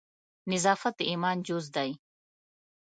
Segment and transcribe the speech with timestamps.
[0.51, 1.91] نظافت د ایمان جزء دی.